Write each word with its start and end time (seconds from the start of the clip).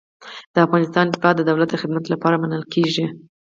د 0.53 0.55
افغانستان 0.65 1.05
اتباع 1.07 1.33
د 1.35 1.41
دولت 1.49 1.69
د 1.71 1.75
خدمت 1.81 2.05
لپاره 2.13 2.39
منل 2.43 2.63
کیږي. 2.73 3.05